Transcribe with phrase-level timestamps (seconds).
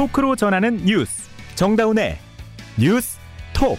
[0.00, 2.16] 토크로 전하는 뉴스 정다운의
[2.78, 3.18] 뉴스
[3.52, 3.76] 톡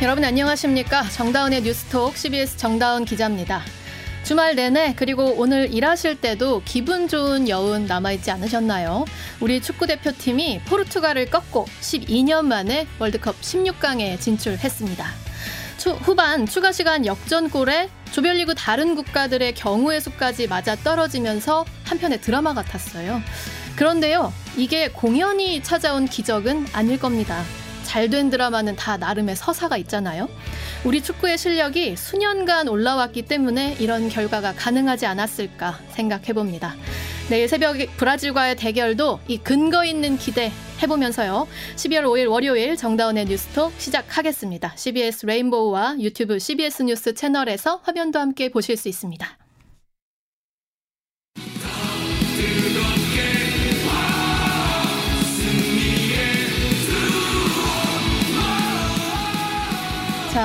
[0.00, 3.60] 여러분 안녕하십니까 정다운의 뉴스톡 CBS 정다운 기자입니다.
[4.24, 9.04] 주말 내내 그리고 오늘 일하실 때도 기분 좋은 여운 남아있지 않으셨나요?
[9.38, 15.06] 우리 축구대표팀이 포르투갈을 꺾고 12년 만에 월드컵 16강에 진출했습니다.
[15.76, 23.22] 추, 후반 추가 시간 역전골에 조별리그 다른 국가들의 경우의 수까지 맞아 떨어지면서 한편의 드라마 같았어요.
[23.78, 27.44] 그런데요, 이게 공연이 찾아온 기적은 아닐 겁니다.
[27.84, 30.28] 잘 된 드라마는 다 나름의 서사가 있잖아요.
[30.84, 36.74] 우리 축구의 실력이 수년간 올라왔기 때문에 이런 결과가 가능하지 않았을까 생각해 봅니다.
[37.30, 40.50] 내일 새벽 브라질과의 대결도 이 근거 있는 기대
[40.82, 41.46] 해보면서요.
[41.76, 44.72] 12월 5일 월요일 정다운의 뉴스톡 시작하겠습니다.
[44.74, 49.47] CBS 레인보우와 유튜브 CBS 뉴스 채널에서 화면도 함께 보실 수 있습니다.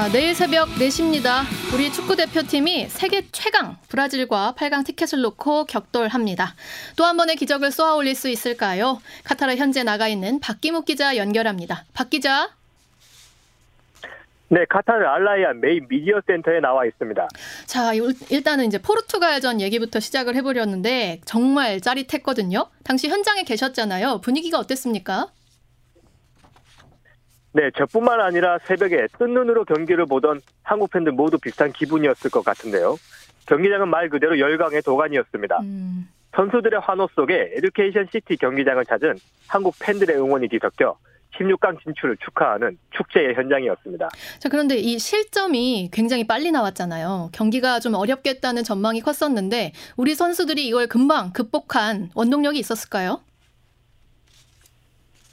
[0.03, 1.43] 자, 내일 새벽 4시입니다.
[1.73, 6.55] 우리 축구 대표팀이 세계 최강 브라질과 8강 티켓을 놓고 격돌합니다.
[6.97, 8.99] 또 한 번의 기적을 쏘아 올릴 수 있을까요?
[9.23, 11.85] 카타르 현재 나가 있는 박기묵 기자 연결합니다.
[11.93, 12.49] 박 기자.
[14.49, 17.25] 네, 카타르 알라이얀 메인 미디어 센터에 나와 있습니다.
[17.65, 17.93] 자,
[18.29, 22.69] 일단은 이제 포르투갈전 얘기부터 시작을 해보려는데 정말 짜릿했거든요.
[22.83, 24.19] 당시 현장에 계셨잖아요.
[24.19, 25.27] 분위기가 어땠습니까?
[27.53, 32.97] 네, 저뿐만 아니라 새벽에 뜬 눈으로 경기를 보던 한국 팬들 모두 비슷한 기분이었을 것 같은데요.
[33.45, 35.59] 경기장은 말 그대로 열광의 도가니였습니다.
[35.61, 36.09] 음.
[36.35, 39.15] 선수들의 환호 속에 에듀케이션 시티 경기장을 찾은
[39.47, 40.97] 한국 팬들의 응원이 뒤섞여
[41.37, 44.09] 16강 진출을 축하하는 축제의 현장이었습니다.
[44.39, 47.29] 자, 그런데 이 실점이 굉장히 빨리 나왔잖아요.
[47.33, 53.21] 경기가 좀 어렵겠다는 전망이 컸었는데 우리 선수들이 이걸 금방 극복한 원동력이 있었을까요?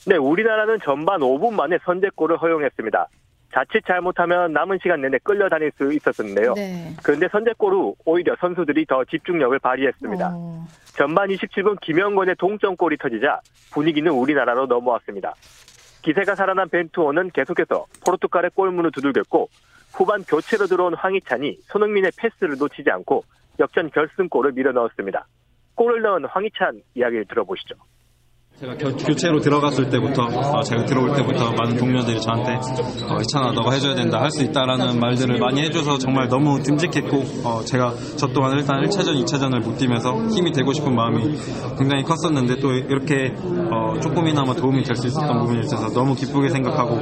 [0.06, 3.08] 네, 우리나라는 전반 5분 만에 선제골을 허용했습니다.
[3.52, 6.54] 자칫 잘못하면 남은 시간 내내 끌려다닐 수 있었는데요.
[6.54, 6.94] 네.
[7.02, 10.30] 그런데 선제골 후 오히려 선수들이 더 집중력을 발휘했습니다.
[10.32, 10.66] 어.
[10.96, 13.40] 전반 27분 김영권의 동점골이 터지자
[13.72, 15.34] 분위기는 우리나라로 넘어왔습니다.
[16.02, 19.48] 기세가 살아난 벤투호는 계속해서 포르투갈의 골문을 두들겼고
[19.92, 23.24] 후반 교체로 들어온 황희찬이 손흥민의 패스를 놓치지 않고
[23.58, 25.26] 역전 결승골을 밀어 넣었습니다.
[25.74, 27.74] 골을 넣은 황희찬 이야기를 들어보시죠.
[28.60, 32.56] 제가 겨, 교체로 들어갔을 때부터 어, 제가 들어올 때부터 많은 동료들이 저한테
[33.08, 37.64] 어, 이찬아 너가 해줘야 된다 할 수 있다라는 말들을 많이 해줘서 정말 너무 듬직했고 어,
[37.64, 41.36] 제가 저 또한 일단 1차전 2차전을 못 뛰면서 힘이 되고 싶은 마음이
[41.78, 43.32] 굉장히 컸었는데 또 이렇게
[43.72, 47.00] 어, 조금이나마 도움이 될 수 있었던 부분이 있어서 너무 기쁘게 생각하고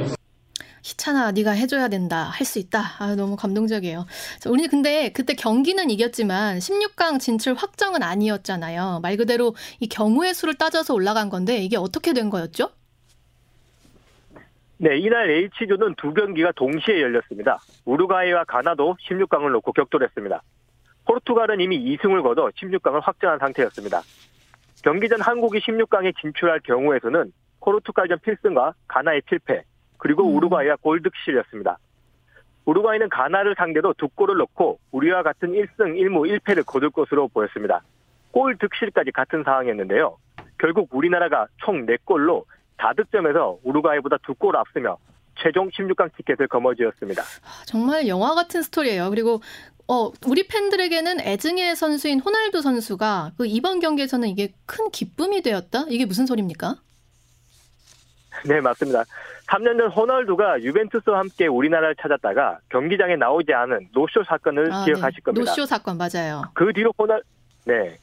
[0.83, 2.23] 희찬아, 네가 해줘야 된다.
[2.23, 2.81] 할 수 있다.
[2.99, 4.05] 아, 너무 감동적이에요.
[4.39, 8.99] 자, 우리는 근데 그때 경기는 이겼지만 16강 진출 확정은 아니었잖아요.
[9.03, 12.71] 말 그대로 이 경우의 수를 따져서 올라간 건데 이게 어떻게 된 거였죠?
[14.77, 17.59] 네, 이날 H조는 두 경기가 동시에 열렸습니다.
[17.85, 20.41] 우루과이와 가나도 16강을 놓고 격돌했습니다.
[21.05, 24.01] 포르투갈은 이미 2승을 거둬 16강을 확정한 상태였습니다.
[24.81, 29.63] 경기 전 한국이 16강에 진출할 경우에서는 포르투갈전 필승과 가나의 필패,
[29.99, 30.35] 그리고 음.
[30.35, 31.77] 우루과이가 골득실이었습니다.
[32.65, 37.83] 우루과이는 가나를 상대로 두 골을 넣고 우리와 같은 1승 1무 1패를 거둘 것으로 보였습니다.
[38.31, 40.17] 골 득실까지 같은 상황이었는데요.
[40.57, 42.43] 결국 우리나라가 총 4골로
[42.77, 44.97] 다득점에서 우루과이보다 두골 앞서며
[45.41, 47.21] 최종 16강 티켓을 거머쥐었습니다.
[47.21, 49.09] 아, 정말 영화 같은 스토리예요.
[49.09, 49.41] 그리고
[49.87, 55.85] 어, 우리 팬들에게는 애증의 선수인 호날두 선수가 그 이번 경기에서는 이게 큰 기쁨이 되었다?
[55.89, 56.75] 이게 무슨 소리입니까?
[58.45, 59.03] 네, 맞습니다.
[59.49, 65.21] 3년 전 호날두가 유벤투스와 함께 우리나라를 찾았다가 경기장에 나오지 않은 노쇼 사건을 아, 기억하실 네.
[65.21, 65.51] 겁니다.
[65.51, 66.43] 노쇼 사건 맞아요.
[66.53, 67.21] 그 뒤로 호날
[67.65, 67.97] 네.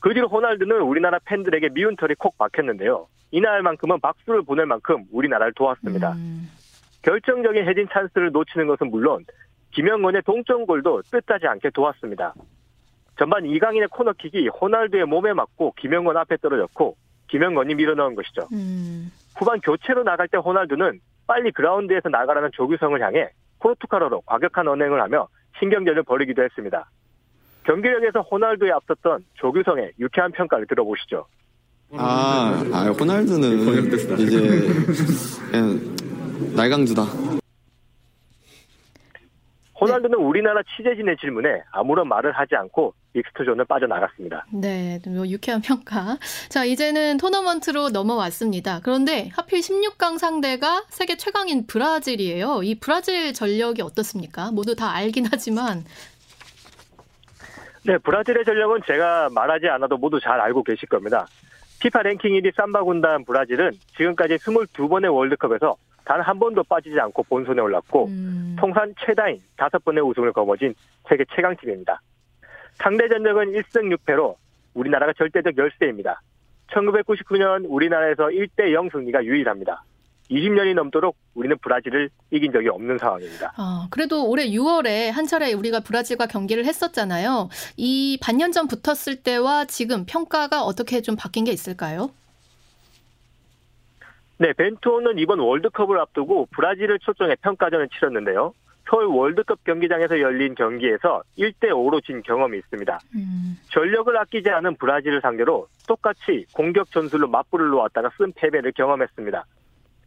[0.00, 3.06] 그 뒤로 호날두는 우리나라 팬들에게 미운 털이 콕 박혔는데요.
[3.32, 6.12] 이날만큼은 박수를 보낼 만큼 우리나라를 도왔습니다.
[6.12, 6.48] 음.
[7.02, 9.24] 결정적인 해진 찬스를 놓치는 것은 물론
[9.72, 12.34] 김영건의 동점골도 뜻하지 않게 도왔습니다.
[13.18, 16.96] 전반 이강인의 코너킥이 호날두의 몸에 맞고 김영건 앞에 떨어졌고
[17.28, 18.48] 김영건이 밀어넣은 것이죠.
[18.52, 19.10] 음.
[19.36, 23.28] 후반 교체로 나갈 때 호날두는 빨리 그라운드에서 나가라는 조규성을 향해
[23.60, 26.90] 포르투갈어로 과격한 언행을 하며 신경전을 벌이기도 했습니다.
[27.64, 31.26] 경기력에서 호날두에 앞섰던 조규성의 유쾌한 평가를 들어보시죠.
[31.96, 33.58] 아, 아 호날두는
[34.18, 34.68] 이제
[35.50, 35.96] 그냥
[36.56, 37.41] 날강두다.
[39.82, 44.46] 호날두는 우리나라 취재진의 질문에 아무런 말을 하지 않고 믹스트존을 빠져나갔습니다.
[44.52, 46.18] 네, 뭐 유쾌한 평가.
[46.48, 48.80] 자, 이제는 토너먼트로 넘어왔습니다.
[48.84, 52.62] 그런데 하필 16강 상대가 세계 최강인 브라질이에요.
[52.62, 54.52] 이 브라질 전력이 어떻습니까?
[54.52, 55.84] 모두 다 알긴 하지만.
[57.84, 61.26] 네, 브라질의 전력은 제가 말하지 않아도 모두 잘 알고 계실 겁니다.
[61.80, 67.60] 피파 랭킹 1위 삼바 군단 브라질은 지금까지 22번의 월드컵에서 단 한 번도 빠지지 않고 본선에
[67.60, 68.56] 올랐고 음.
[68.58, 70.74] 통산 최다인 5번의 우승을 거머쥔
[71.08, 72.00] 세계 최강팀입니다.
[72.74, 74.36] 상대 전적은 1승 6패로
[74.74, 76.20] 우리나라가 절대적 열세입니다.
[76.72, 79.84] 1999년 우리나라에서 1대 0 승리가 유일합니다.
[80.30, 83.52] 20년이 넘도록 우리는 브라질을 이긴 적이 없는 상황입니다.
[83.56, 87.50] 아, 그래도 올해 6월에 한 차례 우리가 브라질과 경기를 했었잖아요.
[87.76, 92.10] 이 반년 전 붙었을 때와 지금 평가가 어떻게 좀 바뀐 게 있을까요?
[94.42, 98.52] 네, 벤투호는 이번 월드컵을 앞두고 브라질을 초청해 평가전을 치렀는데요.
[98.90, 102.98] 서울 월드컵 경기장에서 열린 경기에서 1대5로 진 경험이 있습니다.
[103.14, 103.56] 음.
[103.70, 109.44] 전력을 아끼지 않은 브라질을 상대로 똑같이 공격 전술로 맞불을 놓았다가 쓴 패배를 경험했습니다.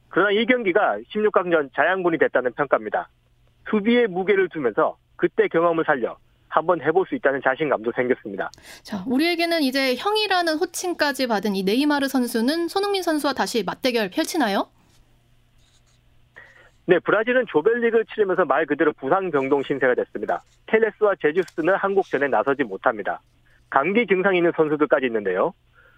[0.10, 3.08] 그러나 이 경기가 16강전 자양분이 됐다는 평가입니다.
[3.70, 6.18] 수비에 무게를 두면서 그때 경험을 살려
[6.56, 8.50] 한번 해볼 수 있다는 자신감도 생겼습니다.
[8.82, 14.70] 자, 우리에게는 이제 형이라는 호칭까지 받은 이 네이마르 선수는 손흥민 선수와 다시 맞대결 펼치나요?
[16.88, 20.44] 네, 브라질은 조별리그를 치르면서 말 그대로 부상 병동 신세가 됐습니다.
[20.68, 23.20] 텔레스와 제주스는 한국전에 나서지 못합니다.
[23.70, 25.54] 감기 증상이 있는 선수들까지 있는데요.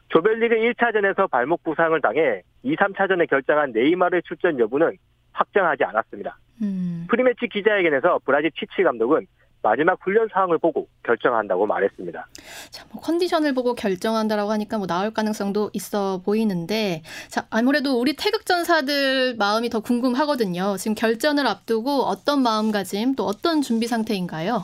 [0.09, 4.98] 조별리그 1차전에서 발목 부상을 당해 2, 3차전에 결장한 네이마르의 출전 여부는
[5.33, 6.39] 확정하지 않았습니다.
[6.62, 7.06] 음.
[7.09, 9.27] pre-match 기자회견에서 브라질 치치 감독은
[9.68, 12.28] 마지막 훈련 상황을 보고 결정한다고 말했습니다.
[12.69, 19.36] 자, 뭐 컨디션을 보고 결정한다라고 하니까 뭐 나올 가능성도 있어 보이는데, 자 아무래도 우리 태극전사들
[19.36, 20.78] 마음이 더 궁금하거든요.
[20.78, 24.64] 지금 결전을 앞두고 어떤 마음가짐 또 어떤 준비 상태인가요?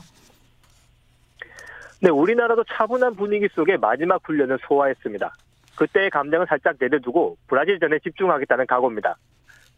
[2.00, 5.36] 네, 우리나라도 차분한 분위기 속에 마지막 훈련을 소화했습니다.
[5.76, 9.18] 그때의 감정을 살짝 내려두고 브라질전에 집중하겠다는 각오입니다.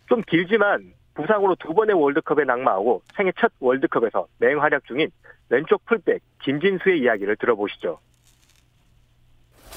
[0.08, 5.10] 좀 길지만 부상으로 두 번의 월드컵에 낙마하고 생애 첫 월드컵에서 맹활약 중인
[5.50, 8.00] 왼쪽 풀백 김진수의 이야기를 들어보시죠.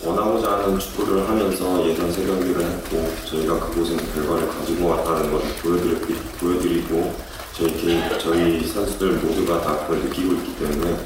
[0.04, 5.30] 원하고자 하는 축구를 하면서 예선 세 경기를 했고 저희가 그곳에 결과를 가지고 왔다는
[5.60, 7.14] 보여드리, 보여드리고
[7.52, 10.96] 저희 개인, 저희 선수들 모두가 다 그걸 느끼고 있기 때문에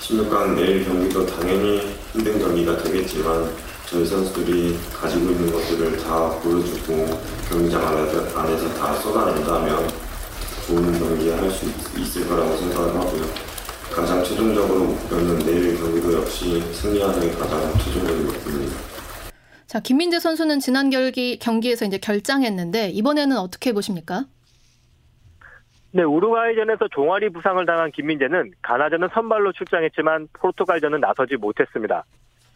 [0.00, 1.80] 16강 내일 경기도 당연히
[2.12, 3.44] 힘든 경기가 되겠지만
[3.90, 7.06] 저희 선수들이 가지고 있는 것들을 다 보여주고
[7.48, 9.88] 경기장 안에서, 안에서 다 쏟아낸다면
[10.64, 11.66] 좋은 경기 할 수
[11.98, 13.22] 있을 거라고 생각을 하고요.
[13.92, 18.76] 가장 최종적으로 목표는 내일 경기도 역시 승리하는 게 가장 최종적인 목표입니다.
[19.66, 24.26] 자, 김민재 선수는 지난 경기, 경기에서 이제 결장했는데 이번에는 어떻게 보십니까?
[25.90, 32.04] 네, 우루과이전에서 종아리 부상을 당한 김민재는 가나전은 선발로 출장했지만 포르투갈전은 나서지 못했습니다.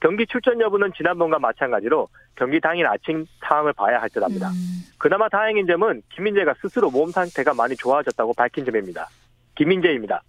[0.05, 4.51] 경기 출전 여부는 지난번과 마찬가지로 경기 당일 아침 상황을 봐야 할 듯합니다.
[4.51, 4.85] 음.
[4.99, 9.09] 그나마 다행인 점은 김민재가 스스로 몸 상태가 많이 좋아졌다고 밝힌 점입니다.
[9.55, 10.23] 김민재입니다.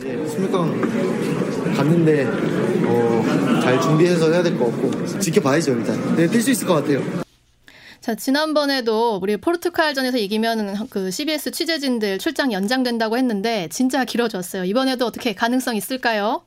[0.00, 6.16] 네, 16강 갔는데 어, 잘 준비해서 해야 될 것 같고 지켜봐야죠 일단.
[6.16, 6.98] 네, 뛸 수 있을 것 같아요.
[8.00, 14.64] 자, 지난번에도 우리 포르투갈전에서 이기면 그 CBS 취재진들 출장 연장된다고 했는데 진짜 길어졌어요.
[14.64, 16.42] 이번에도 어떻게 가능성 있을까요?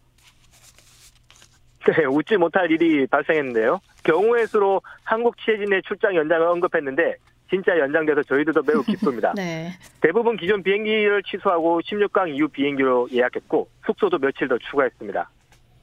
[1.98, 3.80] 네, 웃지 못할 일이 발생했는데요.
[4.04, 7.16] 경우의 수로 한국 취재진의 출장 연장을 언급했는데
[7.50, 9.34] 진짜 연장돼서 저희들도 매우 기쁩니다.
[9.36, 9.70] 네.
[10.02, 15.30] 대부분 기존 비행기를 취소하고 16강 이후 비행기로 예약했고 숙소도 며칠 더 추가했습니다.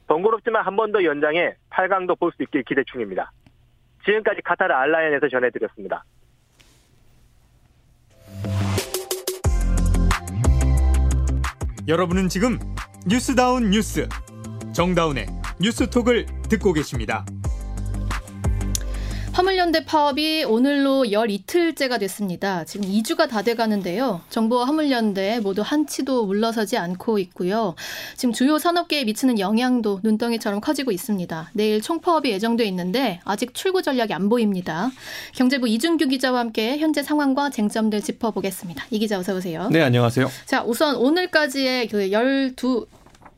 [0.08, 3.30] 번거롭지만 한 번 더 연장해 8강도 볼 수 있길 기대 중입니다.
[4.04, 6.04] 지금까지 카타르 알라인에서 전해드렸습니다.
[11.88, 12.58] 여러분은 지금
[13.06, 14.08] 뉴스다운 뉴스
[14.72, 15.26] 정다운의
[15.62, 17.24] 뉴스톡을 듣고 계십니다.
[19.32, 22.64] 화물연대 파업이 오늘로 열 이틀째가 됐습니다.
[22.64, 24.20] 지금 2주가 다 돼가는데요.
[24.28, 27.74] 정부와 화물연대 모두 한치도 물러서지 않고 있고요.
[28.14, 31.50] 지금 주요 산업계에 미치는 영향도 눈덩이처럼 커지고 있습니다.
[31.54, 34.90] 내일 총파업이 예정돼 있는데 아직 출구 전략이 안 보입니다.
[35.34, 38.84] 경제부 이준규 기자와 함께 현재 상황과 쟁점들 짚어보겠습니다.
[38.90, 39.70] 이 기자 어서 오세요.
[39.70, 40.30] 네, 안녕하세요.
[40.44, 42.86] 자, 우선 오늘까지의 그 열두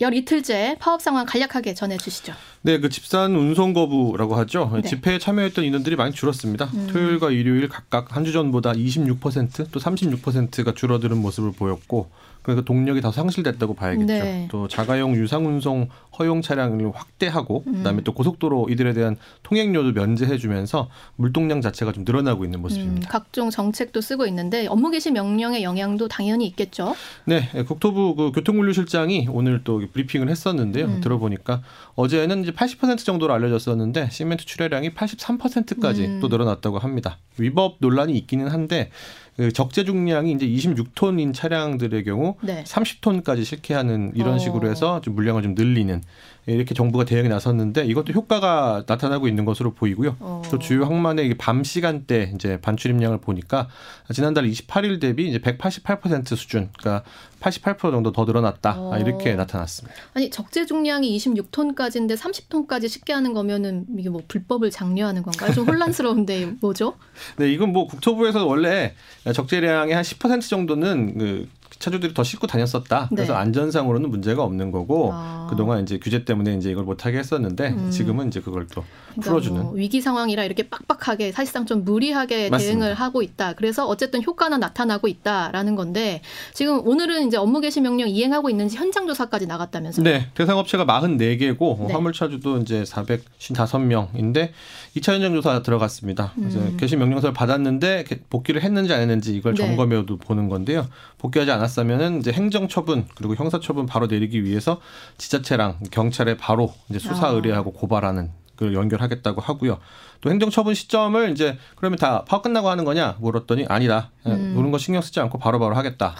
[0.00, 2.32] 열 이틀째 파업 상황 간략하게 전해 주시죠.
[2.62, 4.70] 네, 그 집산 운송 거부라고 하죠.
[4.74, 4.82] 네.
[4.88, 6.64] 집회에 참여했던 인원들이 많이 줄었습니다.
[6.74, 6.88] 음.
[6.90, 12.10] 토요일과 일요일 각각 한 주 전보다 26%또 36%가 줄어드는 모습을 보였고
[12.44, 14.06] 그래서 동력이 더 상실됐다고 봐야겠죠.
[14.06, 14.48] 네.
[14.50, 17.72] 또 자가용 유상 운송 허용 차량을 확대하고 음.
[17.72, 23.08] 그다음에 또 고속도로 이들에 대한 통행료도 면제해주면서 물동량 자체가 좀 늘어나고 있는 모습입니다.
[23.08, 26.94] 음, 각종 정책도 쓰고 있는데 업무 개시 명령의 영향도 당연히 있겠죠.
[27.24, 30.84] 네, 국토부 그 교통물류실장이 오늘 또 브리핑을 했었는데요.
[30.84, 31.00] 음.
[31.00, 31.62] 들어보니까
[31.94, 36.20] 어제는 이제 80% 정도로 알려졌었는데 시멘트 출하량이 83%까지 음.
[36.20, 37.16] 또 늘어났다고 합니다.
[37.38, 42.62] 위법 논란이 있기는 한데 그 적재 중량이 이제 26톤인 차량들의 경우 네.
[42.64, 44.38] 30톤까지 실게하는 이런 어.
[44.38, 46.02] 식으로 해서 좀 물량을 좀 늘리는
[46.46, 50.16] 이렇게 정부가 대응에 나섰는데 이것도 효과가 나타나고 있는 것으로 보이고요.
[50.20, 50.42] 어.
[50.50, 53.68] 또 주요 항만의 밤 시간대 이제 반출입량을 보니까
[54.12, 57.04] 지난달 28일 대비 이제 188% 수준, 그러니까
[57.40, 58.98] 88% 정도 더 늘어났다 어.
[58.98, 59.94] 이렇게 나타났습니다.
[60.12, 65.52] 아니 적재 중량이 26톤까지인데 30톤까지 쉽게 하는 거면은 이게 뭐 불법을 장려하는 건가요?
[65.52, 66.96] 좀 혼란스러운데 뭐죠?
[67.36, 68.94] 네, 이건 뭐 국토부에서 원래
[69.32, 71.48] 적재량의 한 10% 정도는 그
[71.84, 73.08] 차주들이 더 싣고 다녔었다.
[73.10, 73.38] 그래서 네.
[73.40, 75.46] 안전상으로는 문제가 없는 거고 아.
[75.50, 77.90] 그동안 이제 규제 때문에 이제 이걸 못하게 했었는데 음.
[77.90, 82.80] 지금은 이제 그걸 또 그러니까 풀어주는 뭐 위기 상황이라 이렇게 빡빡하게 사실상 좀 무리하게 맞습니다.
[82.80, 83.52] 대응을 하고 있다.
[83.52, 86.22] 그래서 어쨌든 효과는 나타나고 있다라는 건데
[86.54, 90.04] 지금 오늘은 이제 업무 개시 명령 이행하고 있는지 현장 조사까지 나갔다면서요?
[90.04, 91.92] 네, 대상 업체가 44개고 네.
[91.92, 94.50] 화물 차주도 이제 455명인데
[94.96, 96.32] 2차 현장 조사 들어갔습니다.
[96.34, 96.76] 그래서 음.
[96.78, 99.66] 개시 명령서를 받았는데 복귀를 했는지 안 했는지 이걸 네.
[99.66, 100.86] 점검해도 보는 건데요.
[101.18, 104.80] 복귀하지 않았 다면은 이제 행정 처분 그리고 형사 처분 바로 내리기 위해서
[105.18, 107.30] 지자체랑 경찰에 바로 이제 수사 아.
[107.30, 109.78] 의뢰하고 고발하는 그 연결하겠다고 하고요.
[110.20, 114.10] 또 행정처분 시점을 이제 그러면 다 파업 끝나고 하는 거냐 물었더니 아니다.
[114.26, 114.54] 음.
[114.56, 116.14] 그런 거 신경 쓰지 않고 바로바로 바로 하겠다.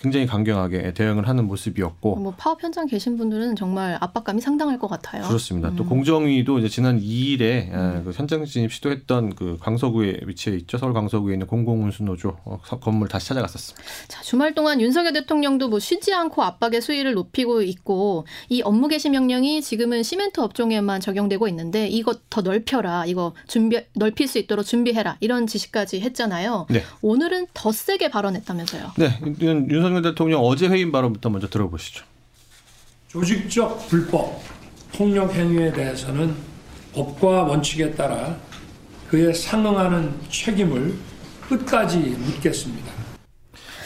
[0.00, 5.22] 굉장히 강경하게 대응을 하는 모습이었고 뭐 파업 현장 계신 분들은 정말 압박감이 상당할 것 같아요.
[5.24, 5.68] 그렇습니다.
[5.68, 5.76] 음.
[5.76, 8.02] 또 공정위도 이제 지난 2일에 음.
[8.04, 10.78] 그 현장 진입 시도했던 그 강서구에 위치해 있죠.
[10.78, 13.86] 서울 강서구에 있는 공공운수노조 어, 건물 다시 찾아갔었습니다.
[14.08, 19.10] 자 주말 동안 윤석열 대통령도 뭐 쉬지 않고 압박의 수위를 높이고 있고 이 업무 개시
[19.10, 25.18] 명령이 지금은 시멘트 업종에만 적용되고 있는데 이것 더 넓혀라 이거 준비 넓힐 수 있도록 준비해라
[25.20, 26.66] 이런 지시까지 했잖아요.
[26.70, 26.82] 네.
[27.02, 28.92] 오늘은 더 세게 발언했다면서요.
[28.96, 32.04] 네, 윤석 윤석열 대통령 어제 회의 발언부터 먼저 들어보시죠.
[33.08, 34.40] 조직적 불법
[34.94, 36.34] 폭력 행위에 대해서는
[36.94, 38.36] 법과 원칙에 따라
[39.08, 40.94] 그에 상응하는 책임을
[41.48, 42.92] 끝까지 묻겠습니다.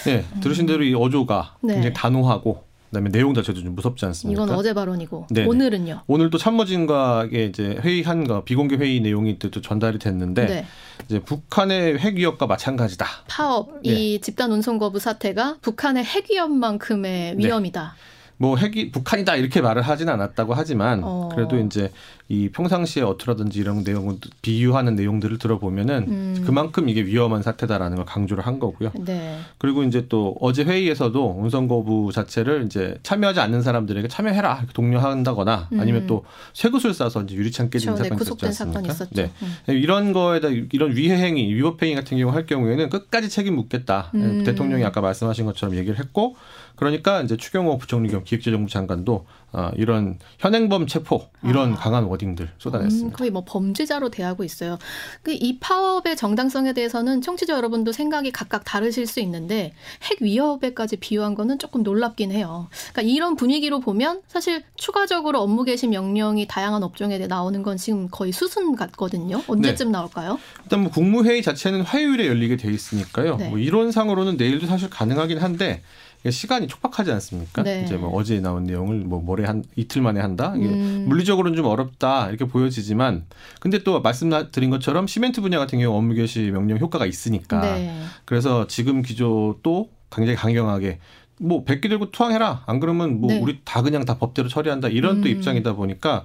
[0.05, 1.75] 네, 들으신 대로 이 어조가 네.
[1.75, 2.64] 굉장히 단호하고
[2.95, 4.45] 그다음에 내용 자체도 좀 무섭지 않습니까?
[4.45, 5.49] 이건 어제 발언이고 네네.
[5.49, 6.03] 오늘은요.
[6.07, 10.67] 오늘 또 참모진과의 이제 회의한 거 비공개 회의 내용이 또 전달이 됐는데 네.
[11.07, 13.07] 이제 북한의 핵 위협과 마찬가지다.
[13.29, 13.91] 파업 네.
[13.91, 17.45] 이 집단 운송 거부 사태가 북한의 핵 위협만큼의 네.
[17.45, 17.97] 위험이다.
[18.37, 21.29] 뭐 핵이 북한이다 이렇게 말을 하진 않았다고 하지만 어.
[21.35, 21.93] 그래도 이제
[22.29, 26.43] 이 평상시에 어투라든지 이런 내용을 비유하는 내용들을 들어보면은 음.
[26.47, 28.93] 그만큼 이게 위험한 사태다라는 걸 강조를 한 거고요.
[29.05, 29.41] 네.
[29.59, 35.69] 그리고 이제 또 어제 회의에서도 운송 거부 자체를 이제 참여하지 않는 사람들에게 참여해라 이렇게 독려한다거나
[35.73, 35.81] 음.
[35.81, 38.09] 아니면 또 쇠구슬 싸서 이제 유리창 깨지는 그렇죠.
[38.09, 39.07] 사건이 있었지 않습니까?
[39.11, 39.31] 네.
[39.43, 39.75] 음.
[39.75, 44.11] 이런 거에다 이런 위해 행위, 위법 행위 같은 경우 할 경우에는 끝까지 책임 묻겠다.
[44.15, 44.45] 음.
[44.45, 46.37] 대통령이 아까 말씀하신 것처럼 얘기를 했고
[46.77, 51.77] 그러니까 이제 추경호 부총리 겸 기획재정부 장관도 어, 이런 현행범 체포 이런 아.
[51.77, 53.09] 강한 워딩들 쏟아냈습니다.
[53.09, 54.79] 음, 거의 뭐 범죄자로 대하고 있어요.
[55.23, 61.35] 그 이 파업의 정당성에 대해서는 청취자 여러분도 생각이 각각 다르실 수 있는데 핵 위협에까지 비유한
[61.35, 62.69] 거는 조금 놀랍긴 해요.
[62.93, 68.33] 그러니까 이런 분위기로 보면 사실 추가적으로 업무 개시 명령이 다양한 업종에 나오는 건 지금 거의
[68.33, 69.43] 수순 같거든요.
[69.47, 69.93] 언제쯤 네.
[69.93, 70.39] 나올까요?
[70.63, 73.37] 일단 뭐 국무회의 자체는 화요일에 열리게 돼 있으니까요.
[73.37, 73.49] 네.
[73.51, 75.83] 뭐 이론상으로는 내일도 사실 가능하긴 한데
[76.31, 77.63] 시간이 촉박하지 않습니까?
[77.63, 77.83] 네.
[77.85, 80.55] 이제 뭐 어제 나온 내용을 뭐 모레 한 이틀 만에 한다.
[80.57, 81.05] 이게 음.
[81.09, 83.27] 물리적으로는 좀 어렵다 이렇게 보여지지만
[83.61, 88.03] 근데 또 말씀드린 것처럼 시멘트 분야 같은 경우 업무 개시 명령 효과가 있으니까 네.
[88.25, 90.99] 그래서 지금 기조도 굉장히 강경하게
[91.41, 93.41] 뭐 백기 들고 투항해라 안 그러면 뭐 네.
[93.41, 95.23] 우리 다 그냥 다 법대로 처리한다 이런 음.
[95.23, 96.25] 또 입장이다 보니까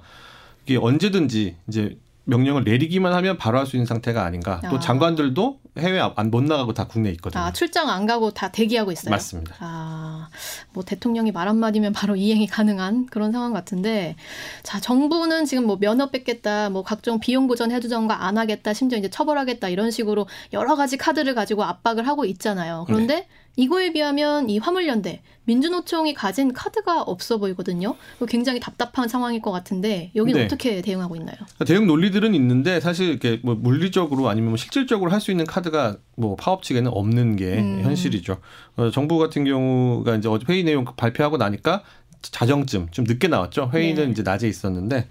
[0.66, 4.60] 이게 언제든지 이제 명령을 내리기만 하면 바로 할 수 있는 상태가 아닌가.
[4.64, 4.68] 아.
[4.70, 7.42] 또 장관들도 해외 안 못 나가고 다 국내에 있거든요.
[7.42, 9.10] 아, 출장 안 가고 다 대기하고 있어요.
[9.10, 9.56] 맞습니다.
[9.60, 10.28] 아,
[10.72, 14.16] 뭐 대통령이 말 한마디면 바로 이행이 가능한 그런 상황 같은데
[14.62, 19.08] 자, 정부는 지금 뭐 면허 뺏겠다, 뭐 각종 비용 보전 해주정가 안 하겠다, 심지어 이제
[19.08, 22.84] 처벌하겠다 이런 식으로 여러 가지 카드를 가지고 압박을 하고 있잖아요.
[22.86, 23.28] 그런데 네.
[23.56, 27.96] 이거에 비하면 이 화물연대 민주노총이 가진 카드가 없어 보이거든요.
[28.28, 30.44] 굉장히 답답한 상황일 것 같은데 여기는 네.
[30.46, 31.36] 어떻게 대응하고 있나요?
[31.36, 35.98] 그러니까 대응 논리들은 있는데 사실 이렇게 뭐 물리적으로 아니면 뭐 실질적으로 할 수 있는 카드가
[36.16, 37.82] 뭐 파업 측에는 없는 게 음.
[37.82, 38.38] 현실이죠.
[38.76, 41.82] 어, 정부 같은 경우가 이제 어제 회의 내용 발표하고 나니까
[42.22, 43.70] 자정쯤 좀 늦게 나왔죠.
[43.74, 44.10] 회의는 네.
[44.12, 45.08] 이제 낮에 있었는데 어,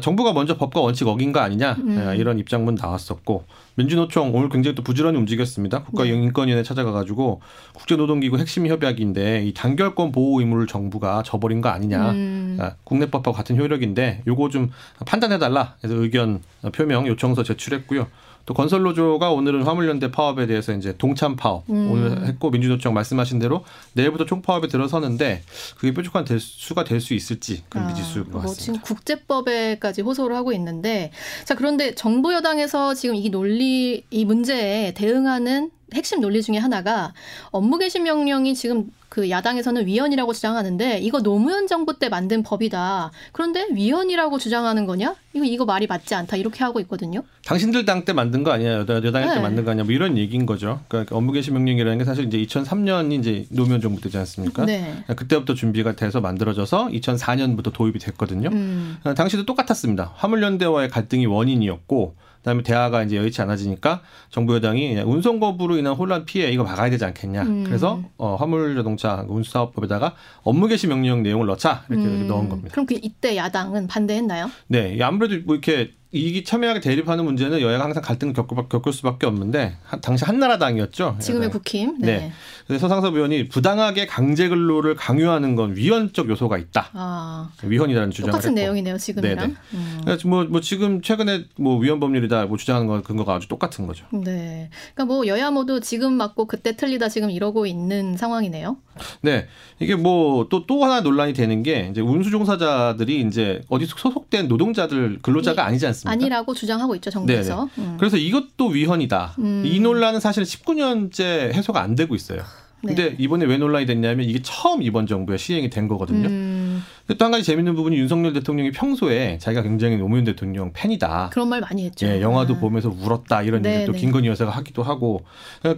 [0.00, 1.98] 정부가 먼저 법과 원칙 어긴 거 아니냐 음.
[1.98, 5.84] 어, 이런 입장문 나왔었고 민주노총 오늘 굉장히 또 부지런히 움직였습니다.
[5.84, 6.66] 국가인권위원회 네.
[6.66, 7.40] 찾아가가지고
[7.74, 12.10] 국제노동기구 핵심 협약인데 이 단결권 보호 의무를 정부가 저버린 거 아니냐.
[12.10, 12.58] 음.
[12.60, 14.70] 아, 국내법과 같은 효력인데 요거 좀
[15.06, 15.76] 판단해달라.
[15.82, 18.08] 해서 의견 표명 요청서 제출했고요.
[18.46, 21.90] 또 건설노조가 오늘은 화물연대 파업에 대해서 이제 동참 파업 음.
[21.90, 25.42] 오늘 했고 민주노총 말씀하신 대로 내일부터 총파업에 들어서는데
[25.76, 28.46] 그게 뾰족한 수가 될 수 있을지 그런 아, 미지수인 것뭐 같습니다.
[28.46, 31.10] 뭐 지금 국제법에까지 호소를 하고 있는데
[31.44, 37.12] 자 그런데 정부 여당에서 지금 이 논리 이 문제에 대응하는 핵심 논리 중에 하나가
[37.50, 43.10] 업무 개시 명령이 지금 그 야당에서는 위헌이라고 주장하는데 이거 노무현 정부 때 만든 법이다.
[43.32, 45.14] 그런데 위헌이라고 주장하는 거냐?
[45.34, 46.36] 이거 이거 말이 맞지 않다.
[46.38, 47.22] 이렇게 하고 있거든요.
[47.44, 48.72] 당신들 당 때 만든 거 아니야?
[48.78, 49.34] 여당, 여당 네.
[49.34, 49.84] 때 만든 거 아니야?
[49.84, 50.80] 뭐 이런 얘기인 거죠.
[50.88, 54.64] 그러니까 업무 개시 명령이라는 게 사실 이제 2003년이 이제 노무현 정부 때지 않습니까?
[54.64, 55.04] 네.
[55.14, 58.48] 그때부터 준비가 돼서 만들어져서 2004년부터 도입이 됐거든요.
[58.50, 58.96] 음.
[59.14, 60.12] 당시도 똑같았습니다.
[60.16, 66.50] 화물연대와의 갈등이 원인이었고 그다음에 대화가 이제 여의치 않아지니까 정부 여당이 운송 거부로 인한 혼란 피해
[66.50, 67.42] 이거 막아야 되지 않겠냐.
[67.42, 67.64] 음.
[67.64, 72.26] 그래서 어, 화물 자동차 운수사업법에다가 업무 개시 명령 내용을 넣자 이렇게 음.
[72.26, 72.70] 넣은 겁니다.
[72.72, 74.50] 그럼 그 이때 야당은 반대했나요?
[74.66, 79.76] 네, 아무래도 뭐 이렇게 이기 첨예하게 대립하는 문제는 여야가 항상 갈등을 겪을, 겪을 수밖에 없는데
[80.02, 81.16] 당시 한나라당이었죠.
[81.18, 81.96] 지금의 국힘.
[81.98, 82.06] 네.
[82.06, 82.32] 네.
[82.66, 86.90] 그래서 서상섭 의원이 부당하게 강제 근로를 강요하는 건 위헌적 요소가 있다.
[86.92, 87.50] 아.
[87.62, 88.60] 위헌이라는 주장을 똑같은 했고.
[88.60, 89.56] 내용이네요, 지금이랑.
[89.72, 90.00] 음.
[90.04, 94.04] 그래서 뭐, 뭐 지금 최근에 뭐 위헌 법률이다 뭐 주장하는 거 근거가 아주 똑같은 거죠.
[94.12, 94.68] 네.
[94.94, 98.76] 그러니까 뭐 여야 모두 지금 맞고 그때 틀리다 지금 이러고 있는 상황이네요.
[99.22, 99.46] 네.
[99.80, 105.20] 이게 뭐 또또 또 하나 논란이 되는 게 이제 운수 종사자들이 이제 어디 소속된 노동자들
[105.22, 106.01] 근로자가 아니지 않습니까?
[106.08, 106.10] 않습니까?
[106.12, 107.68] 아니라고 주장하고 있죠 정부에서.
[107.78, 107.96] 음.
[107.98, 109.34] 그래서 이것도 위헌이다.
[109.38, 109.62] 음.
[109.66, 112.42] 이 논란은 사실 19년째 해소가 안 되고 있어요.
[112.84, 113.16] 근데 네.
[113.20, 116.26] 이번에 왜 논란이 됐냐면 이게 처음 이번 정부에 시행이 된 거거든요.
[116.28, 116.82] 음.
[117.16, 121.30] 또 한 가지 재밌는 부분이 윤석열 대통령이 평소에 자기가 굉장히 노무현 대통령 팬이다.
[121.32, 122.06] 그런 말 많이 했죠.
[122.06, 122.58] 예, 영화도 아.
[122.58, 123.98] 보면서 울었다 이런 네, 얘기 또 네.
[123.98, 125.24] 김건희 여사가 하기도 하고.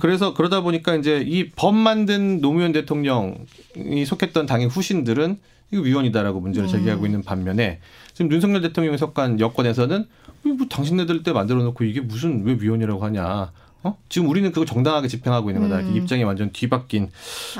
[0.01, 5.39] 그래서 그러다 보니까 이제 이 법 만든 노무현 대통령이 속했던 당의 후신들은
[5.75, 7.07] 이거 위헌이다라고 문제를 제기하고 음.
[7.07, 7.81] 있는 반면에
[8.13, 10.07] 지금 윤석열 대통령이 속한 여권에서는
[10.43, 13.53] 뭐 당신네들 때 만들어 놓고 이게 무슨 왜 위헌이라고 하냐.
[13.87, 13.99] 어?
[14.09, 15.81] 지금 우리는 그거 정당하게 집행하고 있는 거다.
[15.83, 15.95] 음.
[15.95, 17.11] 입장이 완전 뒤바뀐.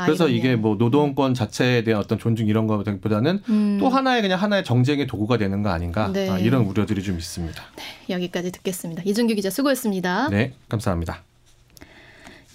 [0.07, 3.77] 그래서 아, 이게 뭐 노동권 자체에 대한 어떤 존중 이런 거보다는 음.
[3.79, 6.11] 또 하나의 그냥 하나의 정쟁의 도구가 되는 거 아닌가.
[6.11, 6.31] 네.
[6.31, 7.63] 아, 이런 우려들이 좀 있습니다.
[7.77, 9.03] 네, 여기까지 듣겠습니다.
[9.05, 10.31] 이준규 기자 수고했습니다.
[10.31, 11.25] 네, 감사합니다.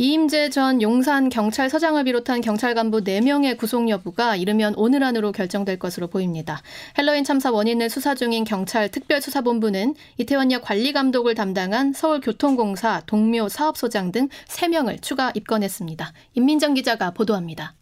[0.01, 6.07] 이임재 전 용산 경찰서장을 비롯한 경찰 간부 4명의 구속 여부가 이르면 오늘 안으로 결정될 것으로
[6.07, 6.61] 보입니다.
[6.97, 14.29] 핼러윈 참사 원인을 수사 중인 경찰 특별수사본부는 이태원역 관리 감독을 담당한 서울교통공사 동묘 사업소장 등
[14.47, 16.13] 3명을 추가 입건했습니다.
[16.33, 17.75] 임민정 기자가 보도합니다.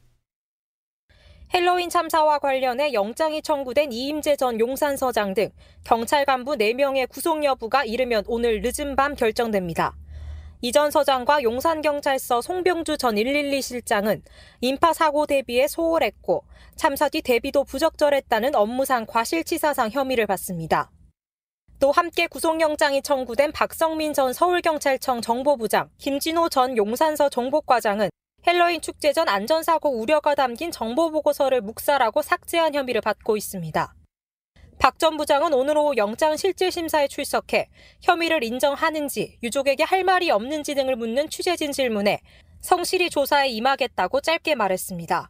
[1.54, 5.52] 핼러윈 참사와 관련해 영장이 청구된 이임재 전 용산서장 등
[5.84, 9.96] 경찰 간부 4명의 구속 여부가 이르면 오늘 늦은 밤 결정됩니다.
[10.62, 14.24] 이전 서장과 용산경찰서 송병주 전 112 실장은
[14.60, 20.90] 인파 사고 대비에 소홀했고 참사 뒤 대비도 부적절했다는 업무상 과실치사상 혐의를 받습니다.
[21.80, 28.10] 또 함께 구속영장이 청구된 박성민 전 서울경찰청 정보부장, 김진호 전 용산서 정보과장은
[28.48, 33.94] 헬로윈 축제 전 안전사고 우려가 담긴 정보보고서를 묵살하고 삭제한 혐의를 받고 있습니다.
[34.80, 37.70] 박 전 부장은 오늘 오후 영장 실질 심사에 출석해
[38.02, 42.22] 혐의를 인정하는지 유족에게 할 말이 없는지 등을 묻는 취재진 질문에
[42.62, 45.30] 성실히 조사에 임하겠다고 짧게 말했습니다.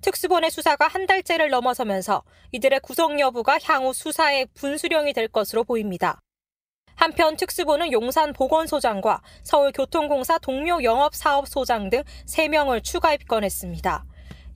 [0.00, 2.22] 특수본의 수사가 한 달째를 넘어서면서
[2.52, 6.20] 이들의 구속 여부가 향후 수사의 분수령이 될 것으로 보입니다.
[6.94, 14.04] 한편 특수본은 용산 보건소장과 서울교통공사 동료 영업사업소장 등 3명을 추가 입건했습니다.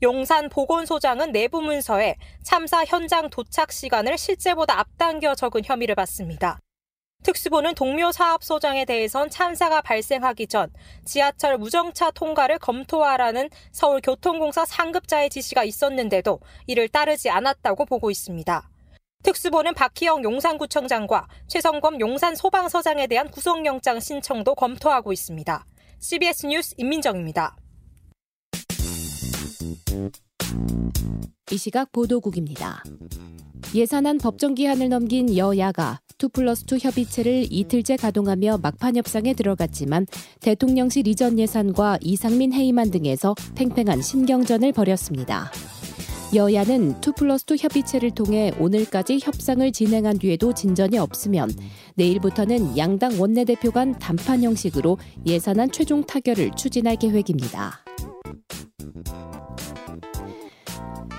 [0.05, 6.61] 용산 보건소장은 내부 문서에 참사 현장 도착 시간을 실제보다 앞당겨 적은 혐의를 받습니다.
[7.23, 10.71] 특수부는 동묘 사업소장에 대해선 참사가 발생하기 전
[11.07, 18.69] 지하철 무정차 통과를 검토하라는 서울교통공사 상급자의 지시가 있었는데도 이를 따르지 않았다고 보고 있습니다.
[19.23, 25.65] 특수부는 박희영 용산구청장과 최성검 용산소방서장에 대한 구속영장 신청도 검토하고 있습니다.
[25.99, 27.57] CBS 뉴스 임민정입니다.
[31.51, 32.83] 이 시각 보도국입니다.
[33.75, 40.07] 예산안 법정 기한을 넘긴 여야가 2 플러스 2 협의체를 이틀째 가동하며 막판 협상에 들어갔지만
[40.41, 45.51] 대통령실 이전 예산과 이상민 회의만 등에서 팽팽한 신경전을 벌였습니다.
[46.35, 51.51] 여야는 2 플러스 2 협의체를 통해 오늘까지 협상을 진행한 뒤에도 진전이 없으면
[51.95, 57.85] 내일부터는 양당 원내대표 간 단판 형식으로 예산안 최종 타결을 추진할 계획입니다.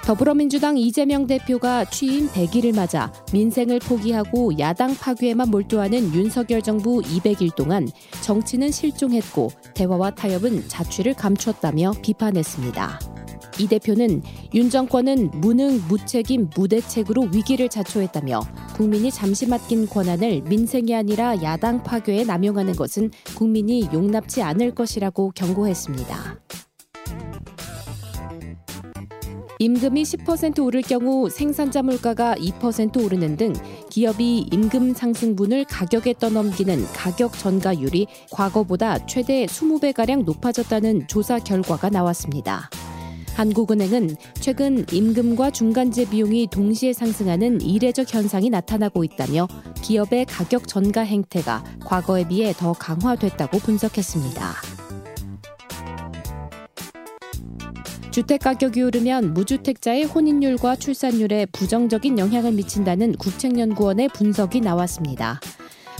[0.05, 7.87] 더불어민주당 이재명 대표가 취임 100일을 맞아 민생을 포기하고 야당 파괴에만 몰두하는 윤석열 정부 200일 동안
[8.21, 12.99] 정치는 실종했고 대화와 타협은 자취를 감췄다며 비판했습니다.
[13.57, 14.21] 이 대표는
[14.53, 18.41] 윤 정권은 무능, 무책임, 무대책으로 위기를 자초했다며
[18.75, 26.37] 국민이 잠시 맡긴 권한을 민생이 아니라 야당 파괴에 남용하는 것은 국민이 용납치 않을 것이라고 경고했습니다.
[29.59, 33.53] 임금이 10% 오를 경우 생산자 물가가 2% 오르는 등
[33.89, 42.69] 기업이 임금 상승분을 가격에 떠넘기는 가격 전가율이 과거보다 최대 20배가량 높아졌다는 조사 결과가 나왔습니다.
[43.35, 49.47] 한국은행은 최근 임금과 중간재 비용이 동시에 상승하는 이례적 현상이 나타나고 있다며
[49.81, 54.84] 기업의 가격 전가 행태가 과거에 비해 더 강화됐다고 분석했습니다.
[58.15, 65.41] 주택 가격이 오르면 무주택자의 혼인율과 출산율에 부정적인 영향을 미친다는 국책연구원의 분석이 나왔습니다.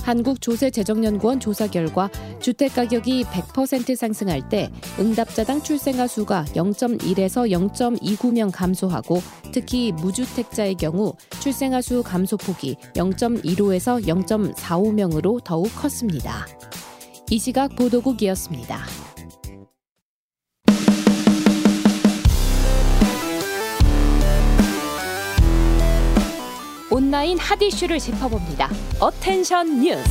[0.04, 9.92] 한국조세재정연구원 조사 결과 주택 가격이 100% 상승할 때 응답자당 출생아 수가 0.1에서 0.29명 감소하고 특히
[9.92, 16.48] 무주택자의 경우 출생아 수 감소폭이 0.15에서 0.45명으로 더욱 컸습니다.
[17.30, 19.15] 이 시각 보도국이었습니다.
[27.16, 28.70] 온라인 핫 이슈를 짚어봅니다.
[29.00, 30.04] 어텐션 뉴스.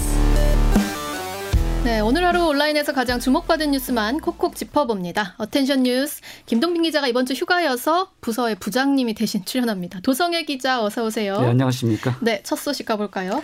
[1.84, 5.34] 네, 오늘 하루 온라인에서 가장 주목받은 뉴스만 콕콕 짚어봅니다.
[5.36, 10.00] 어텐션 뉴스 김동빈 기자가 이번 주 휴가여서 부서의 부장님이 대신 출연합니다.
[10.00, 11.38] 도성해 기자 어서 오세요.
[11.42, 12.16] 네, 안녕하십니까?
[12.22, 13.42] 네, 첫 소식 가볼까요?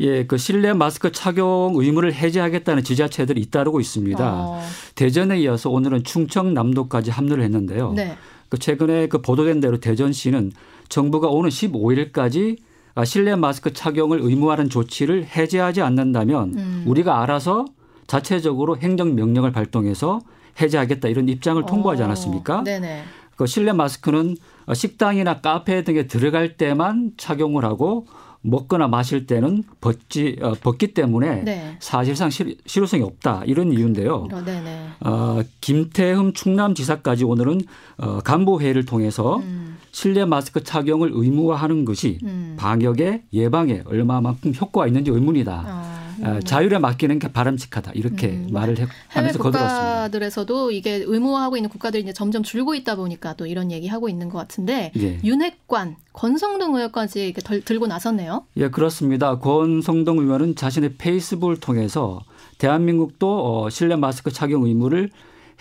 [0.00, 4.32] 예, 그 실내 마스크 착용 의무를 해제하겠다는 지자체들이 잇따르고 있습니다.
[4.34, 4.62] 어.
[4.96, 7.94] 대전에 이어서 오늘은 충청남도까지 합류를 했는데요.
[7.94, 8.18] 네.
[8.50, 10.52] 그 최근에 그 보도된 대로 대전시는
[10.90, 12.58] 정부가 오는 15일까지
[13.04, 16.84] 실내 마스크 착용을 의무화하는 조치를 해제하지 않는다면 음.
[16.86, 17.64] 우리가 알아서
[18.06, 20.20] 자체적으로 행정 명령을 발동해서
[20.60, 22.62] 해제하겠다 이런 입장을 통보하지 않았습니까?
[22.64, 23.04] 네네.
[23.36, 24.36] 그 실내 마스크는
[24.72, 28.06] 식당이나 카페 등에 들어갈 때만 착용을 하고
[28.42, 31.76] 먹거나 마실 때는 벗지 어, 벗기 때문에 네.
[31.80, 34.28] 사실상 실, 실효성이 없다 이런 이유인데요.
[34.32, 37.60] 어, 어, 김태흠 충남지사까지 오늘은
[37.98, 39.78] 어, 간부 회의를 통해서 음.
[39.92, 42.56] 실내 마스크 착용을 의무화하는 것이 음.
[42.58, 45.64] 방역에 예방에 얼마만큼 효과가 있는지 의문이다.
[45.66, 46.02] 아.
[46.22, 46.40] 음.
[46.40, 48.48] 자율에 맡기는 게 바람직하다 이렇게 음.
[48.50, 49.92] 말을 해, 하면서 거들었습니다.
[49.92, 54.28] 국가들에서도 이게 의무화하고 있는 국가들이 이제 점점 줄고 있다 보니까 또 이런 얘기 하고 있는
[54.28, 55.18] 것 같은데 예.
[55.24, 58.44] 윤핵관 권성동 의원까지 이렇게 덜, 들고 나섰네요.
[58.56, 59.38] 예 그렇습니다.
[59.38, 62.20] 권성동 의원은 자신의 페이스북을 통해서
[62.58, 65.10] 대한민국도 어, 실내 마스크 착용 의무를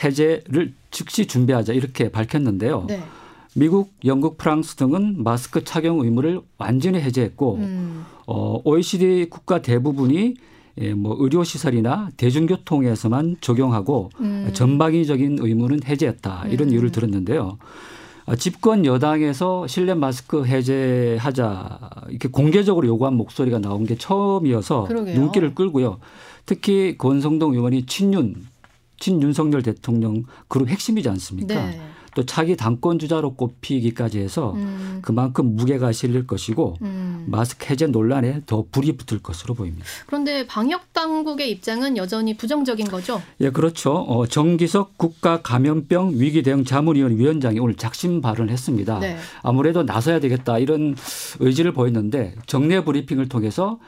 [0.03, 2.85] 해제를 즉시 준비하자 이렇게 밝혔는데요.
[2.87, 3.01] 네.
[3.53, 8.05] 미국, 영국, 프랑스 등은 마스크 착용 의무를 완전히 해제했고 음.
[8.31, 10.35] 어, OECD 국가 대부분이
[10.77, 14.49] 예, 뭐 의료 시설이나 대중교통에서만 적용하고 음.
[14.53, 16.73] 전방위적인 의무는 해제했다 이런 음.
[16.73, 17.57] 이유를 들었는데요.
[18.25, 25.19] 아, 집권 여당에서 실내 마스크 해제하자 이렇게 공개적으로 요구한 목소리가 나온 게 처음이어서 그러게요.
[25.19, 25.99] 눈길을 끌고요.
[26.45, 28.35] 특히 권성동 의원이 친윤
[28.99, 31.55] 친윤석열 대통령 그룹 핵심이지 않습니까?
[31.55, 31.81] 네.
[32.15, 34.99] 또 차기 당권 주자로 꼽히기까지 해서 음.
[35.01, 37.25] 그만큼 무게가 실릴 것이고 음.
[37.27, 39.85] 마스크 해제 논란에 더 불이 붙을 것으로 보입니다.
[40.05, 43.21] 그런데 방역 당국의 입장은 여전히 부정적인 거죠?
[43.39, 43.93] 예, 그렇죠.
[43.93, 48.99] 어, 정기석 국가 감염병 위기 대응 자문위원 위원장이 오늘 작심 발언을 했습니다.
[48.99, 49.17] 네.
[49.41, 50.95] 아무래도 나서야 되겠다 이런
[51.39, 53.79] 의지를 보였는데 정례 브리핑을 통해서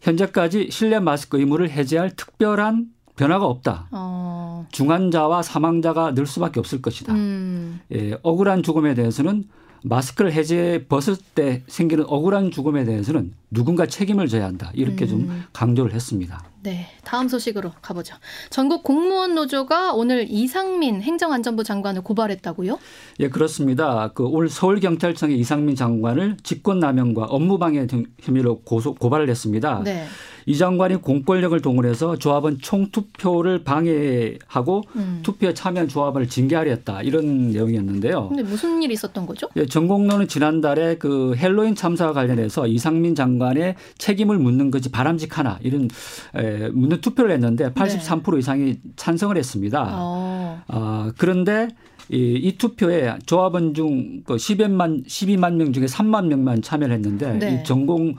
[0.00, 3.88] 현재까지 실내 마스크 의무를 해제할 특별한 변화가 없다.
[3.92, 4.39] 어.
[4.70, 7.12] 중환자와 사망자가 늘 수밖에 없을 것이다.
[7.12, 7.80] 음.
[7.92, 9.44] 예, 억울한 죽음에 대해서는
[9.82, 14.70] 마스크를 해제 벗을 때 생기는 억울한 죽음에 대해서는 누군가 책임을 져야 한다.
[14.74, 15.08] 이렇게 음.
[15.08, 16.44] 좀 강조를 했습니다.
[16.62, 16.86] 네.
[17.04, 18.14] 다음 소식으로 가보죠.
[18.50, 22.78] 전국 공무원 노조가 오늘 이상민 행정안전부 장관을 고발했다고요?
[23.20, 24.12] 예, 그렇습니다.
[24.12, 29.80] 그 올 서울경찰청의 이상민 장관을 직권남용과 업무방해 등 혐의로 고소, 고발을 했습니다.
[29.82, 30.04] 네.
[30.46, 35.20] 이 장관이 공권력을 동원해서 조합원 총투표를 방해하고 음.
[35.22, 37.02] 투표에 참여한 조합원을 징계하려 했다.
[37.02, 38.28] 이런 내용이었는데요.
[38.28, 39.48] 근데 무슨 일이 있었던 거죠?
[39.56, 45.88] 예, 전공론은 지난달에 그 헬로윈 참사와 관련해서 이상민 장관의 책임을 묻는 것이 바람직하나 이런
[46.34, 48.38] 에, 묻는 투표를 했는데 83% 네.
[48.38, 49.88] 이상이 찬성을 했습니다.
[49.92, 50.62] 어.
[50.68, 51.68] 어, 그런데
[52.10, 57.54] 이, 이 투표에 조합원 중 12만, 그 12만 명 중에 3만 명만 참여를 했는데 네.
[57.54, 58.14] 이 전공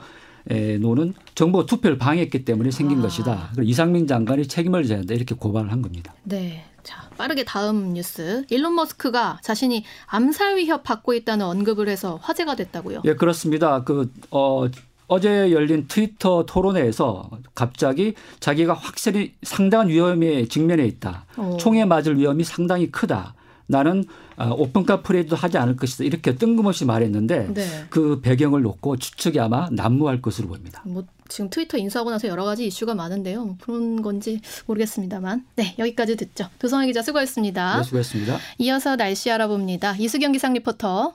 [0.80, 3.02] 노는 정부가 투표를 방해했기 때문에 생긴 아.
[3.02, 3.50] 것이다.
[3.54, 5.14] 그리고 이상민 장관이 책임을 져야 한다.
[5.14, 6.14] 이렇게 고발을 한 겁니다.
[6.24, 6.64] 네.
[6.82, 8.44] 자, 빠르게 다음 뉴스.
[8.50, 13.02] 일론 머스크가 자신이 암살 위협 받고 있다는 언급을 해서 화제가 됐다고요.
[13.04, 13.84] 예, 그렇습니다.
[13.84, 14.66] 그, 어,
[15.06, 21.26] 어제 열린 트위터 토론회에서 갑자기 자기가 확실히 상당한 위험에 직면해 있다.
[21.36, 21.56] 오.
[21.58, 23.34] 총에 맞을 위험이 상당히 크다.
[23.72, 24.04] 나는
[24.36, 26.04] 아, 오픈카 퍼레이드도 하지 않을 것이다.
[26.04, 27.86] 이렇게 뜬금없이 말했는데 네.
[27.90, 30.82] 그 배경을 놓고 추측이 아마 난무할 것으로 보입니다.
[30.84, 33.44] 뭐 지금 트위터 인수하고 나서 여러 가지 이슈가 많은데요.
[33.44, 35.44] 뭐 그런 건지 모르겠습니다만.
[35.56, 36.48] 네, 여기까지 듣죠.
[36.58, 37.78] 도성해 기자 수고했습니다.
[37.78, 38.38] 네, 수고했습니다.
[38.58, 39.96] 이어서 날씨 알아봅니다.
[39.96, 41.14] 이수경 기상 리포터.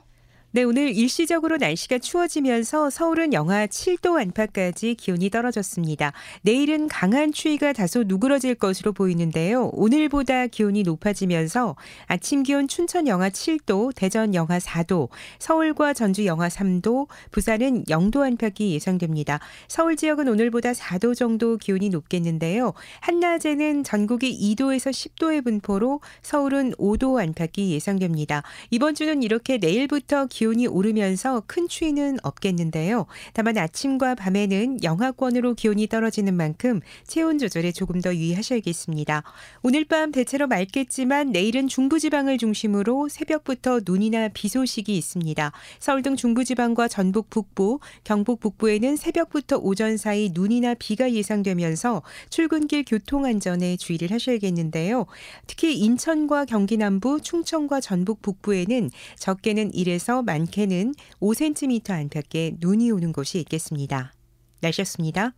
[0.57, 6.13] 네, 오늘 일시적으로 날씨가 추워지면서 서울은 영하 7도 안팎까지 기온이 떨어졌습니다.
[6.41, 9.69] 내일은 강한 추위가 다소 누그러질 것으로 보이는데요.
[9.73, 11.75] 오늘보다 기온이 높아지면서
[12.07, 18.73] 아침 기온 춘천 영하 7도, 대전 영하 4도, 서울과 전주 영하 3도, 부산은 0도 안팎이
[18.73, 19.39] 예상됩니다.
[19.67, 22.73] 서울 지역은 오늘보다 4도 정도 기온이 높겠는데요.
[23.01, 28.41] 한낮에는 전국이 2도에서 10도의 분포로 서울은 5도 안팎이 예상됩니다.
[28.71, 33.05] 이번 주는 이렇게 내일부터 기온 이 오르면서 큰 추위는 없겠는데요.
[33.33, 39.23] 다만 아침과 밤에는 영하권으로 기온이 떨어지는 만큼 체온 조절에 조금 더 유의하셔야겠습니다.
[39.61, 45.51] 오늘 밤 대체로 맑겠지만 내일은 중부지방을 중심으로 새벽부터 눈이나 비 소식이 있습니다.
[45.79, 53.25] 서울 등 중부지방과 전북 북부, 경북 북부에는 새벽부터 오전 사이 눈이나 비가 예상되면서 출근길 교통
[53.25, 55.05] 안전에 주의를 하셔야겠는데요.
[55.45, 63.39] 특히 인천과 경기 남부, 충청과 전북 북부에는 적게는 1에서 많게는 5cm 안팎의 눈이 오는 곳이
[63.39, 64.13] 있겠습니다.
[64.61, 65.33] 날씨였습니다.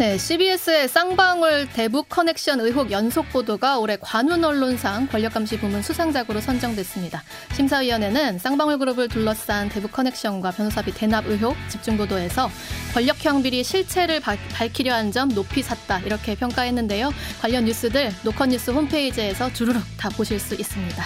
[0.00, 7.22] 네, CBS의 쌍방울 대북 커넥션 의혹 연속 보도가 올해 관훈 언론상 권력감시 부문 수상작으로 선정됐습니다.
[7.52, 12.48] 심사위원회는 쌍방울 그룹을 둘러싼 대북 커넥션과 변호사비 대납 의혹 집중 보도에서
[12.94, 17.12] 권력형 비리 실체를 밝히려 한 점 높이 샀다 이렇게 평가했는데요.
[17.42, 21.04] 관련 뉴스들 노컷뉴스 홈페이지에서 주르륵 다 보실 수 있습니다.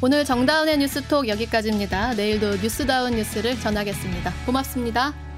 [0.00, 2.14] 오늘 정다운의 뉴스톡 여기까지입니다.
[2.14, 4.32] 내일도 뉴스다운 뉴스를 전하겠습니다.
[4.46, 5.31] 고맙습니다.